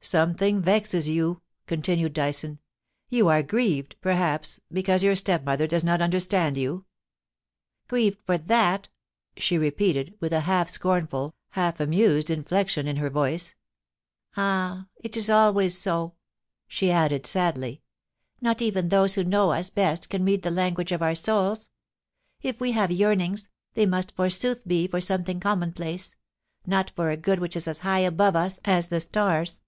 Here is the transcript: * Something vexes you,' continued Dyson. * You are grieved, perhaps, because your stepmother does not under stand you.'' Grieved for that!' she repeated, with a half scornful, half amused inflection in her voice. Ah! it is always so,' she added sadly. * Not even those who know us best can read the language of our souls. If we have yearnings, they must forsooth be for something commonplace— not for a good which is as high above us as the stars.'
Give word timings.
* 0.00 0.02
Something 0.10 0.62
vexes 0.62 1.10
you,' 1.10 1.42
continued 1.66 2.14
Dyson. 2.14 2.58
* 2.84 3.10
You 3.10 3.28
are 3.28 3.42
grieved, 3.42 3.96
perhaps, 4.00 4.58
because 4.72 5.04
your 5.04 5.14
stepmother 5.14 5.66
does 5.66 5.84
not 5.84 6.00
under 6.00 6.18
stand 6.18 6.56
you.'' 6.56 6.86
Grieved 7.86 8.18
for 8.24 8.38
that!' 8.38 8.88
she 9.36 9.58
repeated, 9.58 10.14
with 10.18 10.32
a 10.32 10.40
half 10.40 10.70
scornful, 10.70 11.34
half 11.50 11.80
amused 11.80 12.30
inflection 12.30 12.88
in 12.88 12.96
her 12.96 13.10
voice. 13.10 13.54
Ah! 14.38 14.86
it 14.96 15.18
is 15.18 15.28
always 15.28 15.78
so,' 15.78 16.14
she 16.66 16.90
added 16.90 17.26
sadly. 17.26 17.82
* 18.12 18.40
Not 18.40 18.62
even 18.62 18.88
those 18.88 19.16
who 19.16 19.22
know 19.22 19.52
us 19.52 19.68
best 19.68 20.08
can 20.08 20.24
read 20.24 20.42
the 20.42 20.50
language 20.50 20.92
of 20.92 21.02
our 21.02 21.14
souls. 21.14 21.68
If 22.40 22.58
we 22.58 22.72
have 22.72 22.90
yearnings, 22.90 23.50
they 23.74 23.84
must 23.84 24.16
forsooth 24.16 24.66
be 24.66 24.86
for 24.88 25.00
something 25.00 25.40
commonplace— 25.40 26.16
not 26.66 26.90
for 26.96 27.10
a 27.10 27.18
good 27.18 27.38
which 27.38 27.54
is 27.54 27.68
as 27.68 27.80
high 27.80 27.98
above 28.00 28.34
us 28.34 28.58
as 28.64 28.88
the 28.88 28.98
stars.' 29.00 29.60